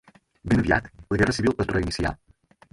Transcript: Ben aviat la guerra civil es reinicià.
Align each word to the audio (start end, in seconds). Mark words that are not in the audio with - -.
Ben 0.53 0.63
aviat 0.63 0.87
la 1.13 1.21
guerra 1.23 1.37
civil 1.41 1.55
es 1.65 1.71
reinicià. 1.77 2.17